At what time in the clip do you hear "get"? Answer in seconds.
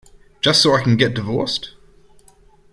0.97-1.13